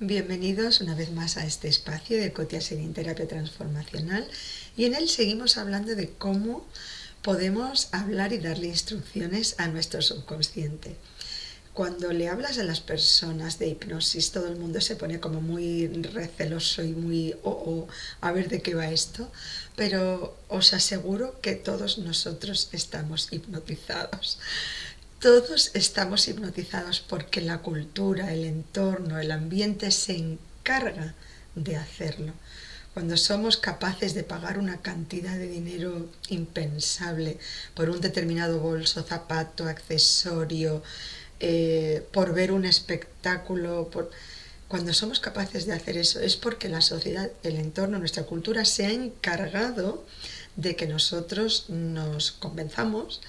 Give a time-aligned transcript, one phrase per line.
[0.00, 4.26] Bienvenidos una vez más a este espacio de Cotia Serín Terapia Transformacional
[4.76, 6.64] y en él seguimos hablando de cómo
[7.22, 10.96] podemos hablar y darle instrucciones a nuestro subconsciente.
[11.78, 15.86] Cuando le hablas a las personas de hipnosis, todo el mundo se pone como muy
[15.86, 17.88] receloso y muy, oh, oh,
[18.20, 19.30] a ver de qué va esto,
[19.76, 24.40] pero os aseguro que todos nosotros estamos hipnotizados.
[25.20, 31.14] Todos estamos hipnotizados porque la cultura, el entorno, el ambiente se encarga
[31.54, 32.32] de hacerlo.
[32.92, 37.38] Cuando somos capaces de pagar una cantidad de dinero impensable
[37.74, 40.82] por un determinado bolso, zapato, accesorio,
[41.40, 43.90] eh, por ver un espectáculo,
[44.66, 48.86] cuando somos capaces de hacer eso es porque la sociedad, el entorno, nuestra cultura se
[48.86, 50.04] ha encargado
[50.56, 53.20] de que nosotros nos convenzamos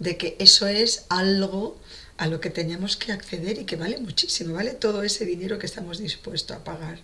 [0.00, 1.78] de que eso es algo
[2.16, 5.66] a lo que tenemos que acceder y que vale muchísimo, vale todo ese dinero que
[5.66, 6.98] estamos dispuestos a pagar.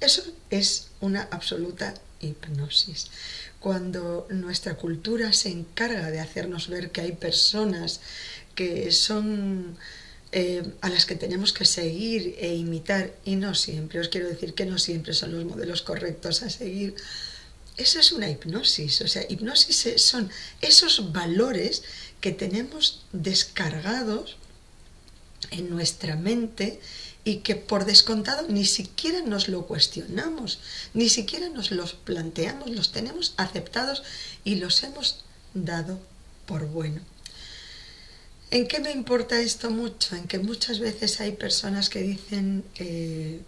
[0.00, 3.08] Eso es una absoluta hipnosis.
[3.60, 8.00] Cuando nuestra cultura se encarga de hacernos ver que hay personas
[8.54, 9.76] que son
[10.32, 14.54] eh, a las que tenemos que seguir e imitar, y no siempre, os quiero decir
[14.54, 16.96] que no siempre son los modelos correctos a seguir,
[17.76, 19.00] eso es una hipnosis.
[19.00, 21.82] O sea, hipnosis son esos valores
[22.20, 24.36] que tenemos descargados
[25.50, 26.80] en nuestra mente
[27.24, 30.58] y que por descontado ni siquiera nos lo cuestionamos,
[30.92, 34.02] ni siquiera nos los planteamos, los tenemos aceptados
[34.44, 35.98] y los hemos dado
[36.46, 37.00] por bueno.
[38.50, 40.16] ¿En qué me importa esto mucho?
[40.16, 43.40] En que muchas veces hay personas que dicen, eh,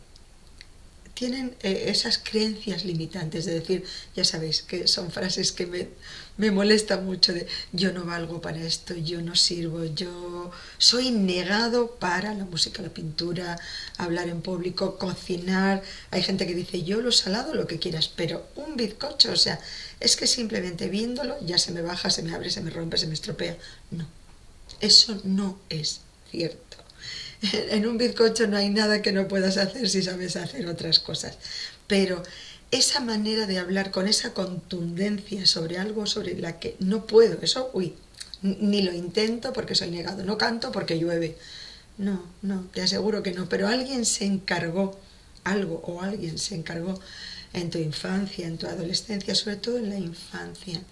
[1.16, 5.88] tienen eh, esas creencias limitantes de decir, ya sabéis, que son frases que me,
[6.36, 11.92] me molestan mucho de yo no valgo para esto, yo no sirvo, yo soy negado
[11.92, 13.58] para la música, la pintura,
[13.96, 15.82] hablar en público, cocinar.
[16.10, 19.58] Hay gente que dice yo lo salado, lo que quieras, pero un bizcocho, o sea,
[20.00, 23.06] es que simplemente viéndolo ya se me baja, se me abre, se me rompe, se
[23.06, 23.56] me estropea.
[23.90, 24.06] No,
[24.80, 26.00] eso no es
[26.30, 26.66] cierto
[27.70, 31.36] en un bizcocho no hay nada que no puedas hacer si sabes hacer otras cosas.
[31.86, 32.22] Pero
[32.70, 37.70] esa manera de hablar con esa contundencia sobre algo sobre la que no puedo, eso,
[37.72, 37.94] uy,
[38.42, 41.36] ni lo intento porque soy negado, no canto porque llueve.
[41.98, 44.98] No, no, te aseguro que no, pero alguien se encargó,
[45.44, 47.00] algo o alguien se encargó
[47.54, 50.82] en tu infancia, en tu adolescencia, sobre todo en la infancia,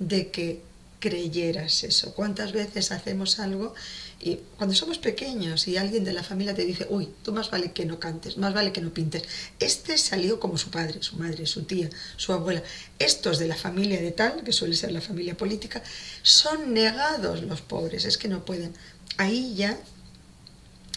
[0.00, 0.62] de que
[1.00, 2.14] creyeras eso.
[2.14, 3.74] ¿Cuántas veces hacemos algo
[4.22, 7.72] y cuando somos pequeños y alguien de la familia te dice, uy, tú más vale
[7.72, 9.22] que no cantes, más vale que no pintes.
[9.58, 12.62] Este salió como su padre, su madre, su tía, su abuela.
[12.98, 15.82] Estos de la familia de tal, que suele ser la familia política,
[16.22, 18.74] son negados los pobres, es que no pueden.
[19.16, 19.80] Ahí ya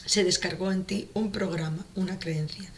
[0.05, 2.69] se descargó en ti un programa, una creencia.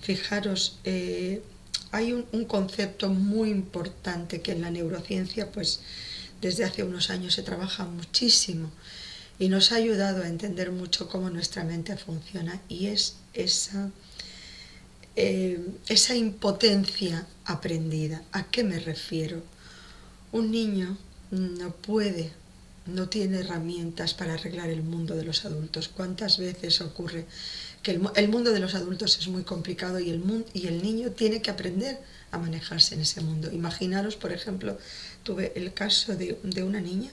[0.00, 1.42] Fijaros, eh,
[1.90, 5.80] hay un, un concepto muy importante que en la neurociencia, pues
[6.42, 8.70] desde hace unos años se trabaja muchísimo
[9.38, 13.90] y nos ha ayudado a entender mucho cómo nuestra mente funciona y es esa,
[15.16, 18.22] eh, esa impotencia aprendida.
[18.32, 19.42] ¿A qué me refiero?
[20.32, 20.98] Un niño
[21.30, 22.32] no puede,
[22.86, 25.88] no tiene herramientas para arreglar el mundo de los adultos.
[25.88, 27.26] ¿Cuántas veces ocurre
[27.84, 31.40] que el, mundo de los adultos es muy complicado y el, y el niño tiene
[31.40, 32.00] que aprender
[32.32, 33.52] a manejarse en ese mundo?
[33.52, 34.76] Imaginaros, por ejemplo,
[35.22, 37.12] tuve el caso de, una niña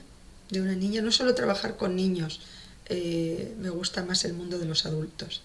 [0.50, 2.40] de una niña, no solo trabajar con niños,
[2.88, 5.42] eh, me gusta más el mundo de los adultos.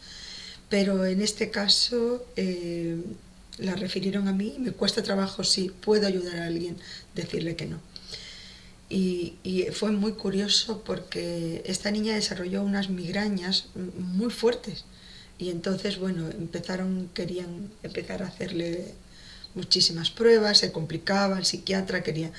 [0.68, 2.98] Pero en este caso eh,
[3.60, 6.78] la refirieron a mí, me cuesta trabajo si puedo ayudar a alguien,
[7.14, 7.80] decirle que no.
[8.90, 14.86] Y, y, fue muy curioso porque esta niña desarrolló unas migrañas muy fuertes
[15.40, 18.94] y entonces, bueno, empezaron, querían empezar a hacerle
[19.56, 22.32] muchísimas pruebas, se complicaba, el psiquiatra quería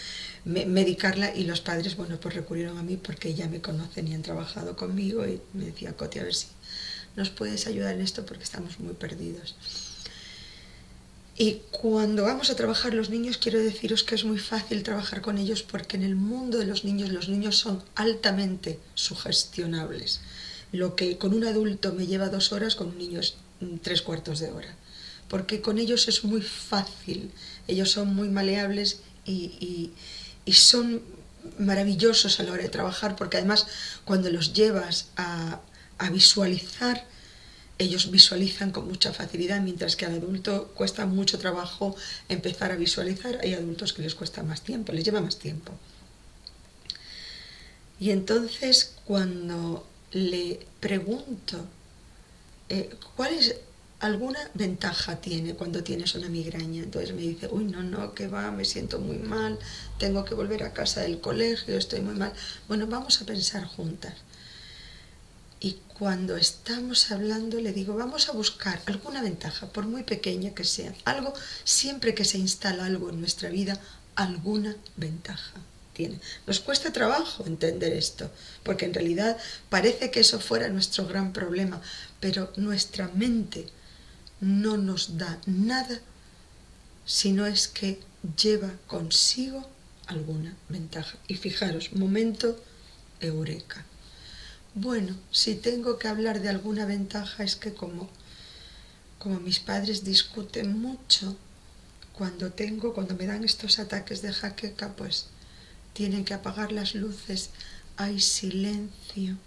[0.44, 4.22] medicarla y los padres, bueno, pues recurrieron a mí porque ya me conocen y han
[4.22, 6.46] trabajado conmigo y me decía, Coti, a ver si
[7.16, 9.56] nos puedes ayudar en esto porque estamos muy perdidos.
[11.38, 15.36] Y cuando vamos a trabajar los niños, quiero deciros que es muy fácil trabajar con
[15.36, 20.20] ellos porque en el mundo de los niños los niños son altamente sugestionables.
[20.72, 23.34] Lo que con un adulto me lleva dos horas, con un niño es
[23.82, 24.76] tres cuartos de hora
[25.28, 27.30] porque con ellos es muy fácil,
[27.66, 29.92] ellos son muy maleables y,
[30.52, 31.02] son
[31.58, 33.66] maravillosos a la hora de trabajar, porque además
[34.04, 35.60] cuando los llevas a,
[36.12, 37.06] visualizar,
[37.78, 41.94] ellos visualizan con mucha facilidad, mientras que al adulto cuesta mucho trabajo
[42.28, 43.38] empezar a visualizar.
[43.42, 45.72] Hay adultos que les cuesta más tiempo, les lleva más tiempo.
[47.98, 51.66] Y entonces cuando le pregunto
[52.68, 53.56] eh, cuál es
[54.00, 56.82] alguna ventaja tiene cuando tienes una migraña.
[56.82, 59.58] Entonces me dice, uy, no, no, que va, me siento muy mal,
[59.98, 62.32] tengo que volver a casa del colegio, estoy muy mal.
[62.68, 64.14] Bueno, vamos a pensar juntas.
[65.58, 70.64] Y cuando estamos hablando le digo, vamos a buscar alguna ventaja, por muy pequeña que
[70.64, 71.32] sea, algo,
[71.64, 73.80] siempre que se instala algo en nuestra vida,
[74.14, 75.54] alguna ventaja
[75.94, 76.20] tiene.
[76.46, 78.30] Nos cuesta trabajo entender esto,
[78.62, 79.38] porque en realidad
[79.70, 81.80] parece que eso fuera nuestro gran problema,
[82.20, 83.66] pero nuestra mente
[84.46, 86.00] no nos da nada
[87.04, 88.00] si no es que
[88.40, 89.68] lleva consigo
[90.06, 91.18] alguna ventaja.
[91.26, 92.62] Y fijaros, momento
[93.20, 93.84] eureka.
[94.74, 98.08] Bueno, si tengo que hablar de alguna ventaja es que como,
[99.18, 101.36] como mis padres discuten mucho,
[102.12, 105.26] cuando tengo, cuando me dan estos ataques de jaqueca, pues
[105.92, 107.50] tienen que apagar las luces,
[107.96, 109.38] hay silencio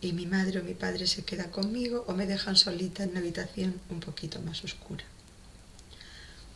[0.00, 3.20] y mi madre o mi padre se queda conmigo o me dejan solita en la
[3.20, 5.04] habitación un poquito más oscura.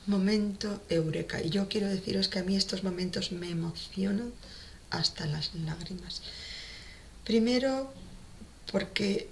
[0.07, 1.43] Momento eureka.
[1.43, 4.33] Y yo quiero deciros que a mí estos momentos me emocionan
[4.91, 6.23] hasta las lágrimas.
[7.25, 7.93] Primero
[8.71, 9.29] porque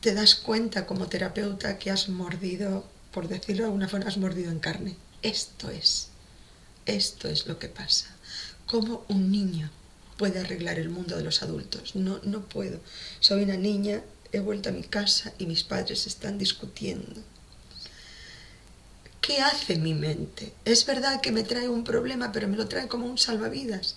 [0.00, 4.50] te das cuenta como terapeuta que has mordido, por decirlo de alguna forma, has mordido
[4.50, 4.96] en carne.
[5.22, 6.08] Esto es,
[6.86, 8.06] esto es lo que pasa.
[8.66, 9.70] Como un niño
[10.22, 11.96] puede arreglar el mundo de los adultos.
[11.96, 12.78] No, no puedo.
[13.18, 17.20] Soy una niña, he vuelto a mi casa y mis padres están discutiendo.
[19.20, 20.52] ¿Qué hace mi mente?
[20.64, 23.96] Es verdad que me trae un problema, pero me lo trae como un salvavidas.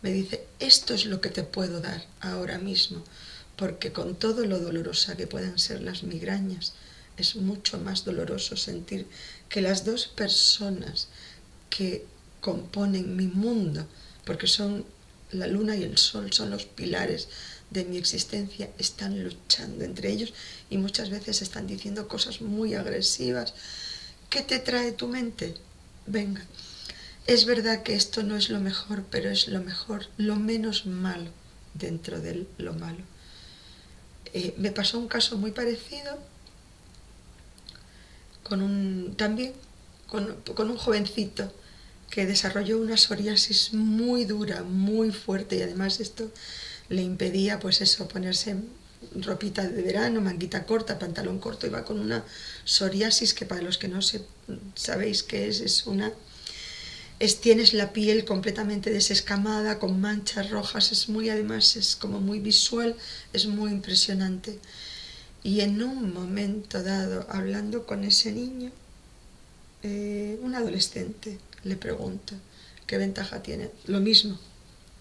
[0.00, 3.04] Me dice, esto es lo que te puedo dar ahora mismo,
[3.56, 6.72] porque con todo lo dolorosa que pueden ser las migrañas,
[7.18, 9.06] es mucho más doloroso sentir
[9.50, 11.08] que las dos personas
[11.68, 12.06] que
[12.40, 13.86] componen mi mundo,
[14.24, 14.95] porque son
[15.30, 17.28] la luna y el sol son los pilares
[17.70, 20.32] de mi existencia, están luchando entre ellos
[20.70, 23.54] y muchas veces están diciendo cosas muy agresivas.
[24.30, 25.54] ¿Qué te trae tu mente?
[26.06, 26.44] Venga,
[27.26, 31.30] es verdad que esto no es lo mejor, pero es lo mejor, lo menos malo
[31.74, 33.02] dentro de lo malo.
[34.32, 36.18] Eh, me pasó un caso muy parecido
[38.42, 39.52] con un también
[40.06, 41.52] con, con un jovencito
[42.10, 46.30] que desarrolló una psoriasis muy dura, muy fuerte y además esto
[46.88, 48.56] le impedía pues eso, ponerse
[49.14, 52.24] ropita de verano, manguita corta, pantalón corto, iba con una
[52.64, 54.22] psoriasis que para los que no se,
[54.74, 56.12] sabéis qué es, es una...
[57.18, 62.40] Es, tienes la piel completamente desescamada, con manchas rojas, es muy, además, es como muy
[62.40, 62.94] visual,
[63.32, 64.58] es muy impresionante.
[65.42, 68.70] Y en un momento dado, hablando con ese niño,
[69.82, 72.34] eh, un adolescente, le pregunto,
[72.86, 73.70] ¿qué ventaja tiene?
[73.86, 74.38] Lo mismo.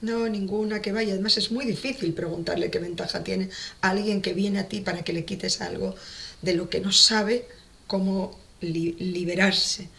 [0.01, 1.13] No, ninguna que vaya.
[1.13, 3.49] Además es muy difícil preguntarle qué ventaja tiene
[3.81, 5.95] a alguien que viene a ti para que le quites algo
[6.41, 7.47] de lo que no sabe
[7.87, 9.89] cómo liberarse.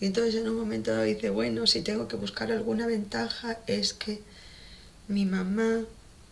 [0.00, 4.20] Y entonces en un momento dice, bueno, si tengo que buscar alguna ventaja es que
[5.08, 5.84] mi mamá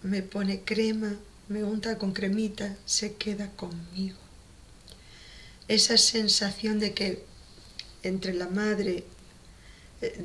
[0.03, 1.17] me pone crema,
[1.49, 4.17] me unta con cremita, se queda conmigo.
[5.67, 7.25] Esa sensación de que
[8.03, 9.05] entre la madre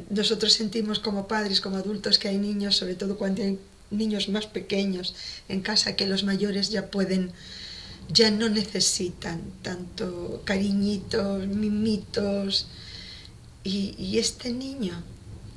[0.10, 3.60] nosotros sentimos como padres, como adultos, que hay niños, sobre todo cuando hay
[3.90, 5.16] niños más pequeños
[5.50, 7.32] en casa, que los mayores ya pueden,
[8.10, 12.68] ya no necesitan tanto cariñitos, mimitos.
[13.64, 15.04] Y, y este niño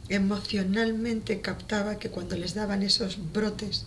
[0.08, 3.84] emocionalmente captaba que cuando les daban esos brotes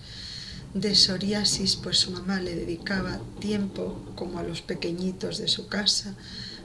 [0.74, 6.16] de psoriasis, pues su mamá le dedicaba tiempo, como a los pequeñitos de su casa,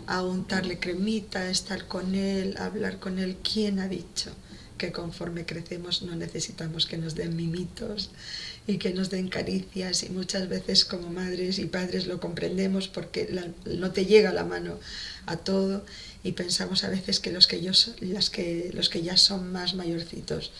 [0.06, 3.37] a untarle cremita, a estar con él, a hablar con él.
[3.42, 4.30] ¿Quién ha dicho
[4.78, 8.11] que conforme crecemos no necesitamos que nos den mimitos
[8.66, 10.02] y que nos den caricias?
[10.02, 13.28] Y muchas veces como madres y padres lo comprendemos porque
[13.64, 14.78] no te llega la mano
[15.26, 15.84] a todo
[16.23, 19.75] y pensamos a veces que los que, yo, las que, los que ya son más
[19.75, 20.52] mayorcitos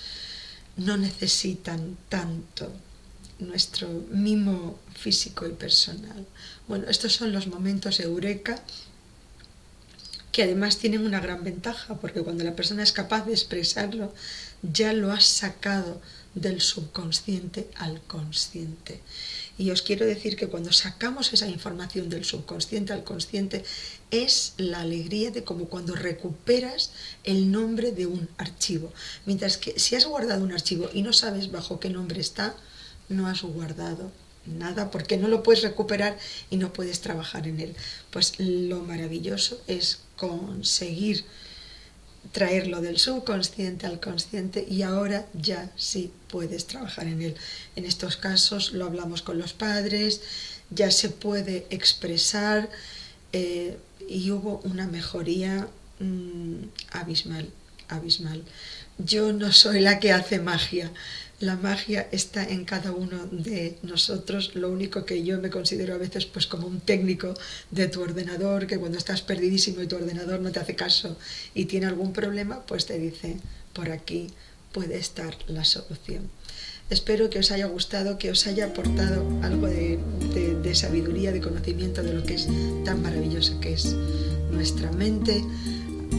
[0.76, 2.72] no necesitan tanto
[3.38, 6.26] nuestro mimo físico y personal.
[6.68, 8.62] Bueno, estos son los momentos eureka
[10.34, 14.12] que además tienen una gran ventaja, porque cuando la persona es capaz de expresarlo,
[14.62, 16.00] ya lo has sacado
[16.34, 19.00] del subconsciente al consciente.
[19.58, 23.62] Y os quiero decir que cuando sacamos esa información del subconsciente al consciente,
[24.10, 26.90] es la alegría de como cuando recuperas
[27.22, 28.92] el nombre de un archivo.
[29.26, 32.56] Mientras que si has guardado un archivo y no sabes bajo qué nombre está,
[33.08, 34.10] no has guardado
[34.46, 36.18] nada porque no lo puedes recuperar
[36.50, 37.76] y no puedes trabajar en él.
[38.10, 41.25] Pues lo maravilloso es conseguir
[42.33, 47.37] traerlo del subconsciente al consciente y ahora ya sí puedes trabajar en él.
[47.76, 50.21] En estos casos lo hablamos con los padres,
[50.71, 52.71] ya se puede expresar
[53.33, 53.76] eh,
[54.09, 55.68] y hubo una mejoría
[56.00, 57.50] mm, abismal,
[57.88, 58.42] abismal.
[58.99, 60.90] Yo no soy la que hace magia,
[61.44, 64.54] la magia está en cada uno de nosotros.
[64.54, 67.34] Lo único que yo me considero a veces pues como un técnico
[67.70, 71.16] de tu ordenador, que cuando estás perdidísimo y tu ordenador no te hace caso
[71.54, 73.36] y tiene algún problema, pues te dice,
[73.72, 74.28] por aquí
[74.72, 76.30] puede estar la solución.
[76.90, 82.12] Espero que os haya gustado, que os haya aportado algo de, sabiduría, de conocimiento de
[82.12, 82.48] lo que es
[82.84, 83.94] tan maravilloso que es
[84.50, 85.42] nuestra mente.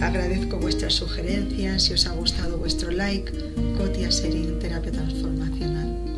[0.01, 3.31] Agradezco vuestras sugerencias, si os ha gustado vuestro like,
[3.77, 6.14] Cotia Serin Terapia Transformacional.